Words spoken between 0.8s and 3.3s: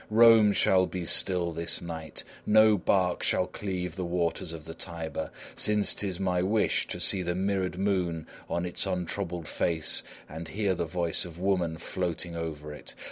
be still this night; no barque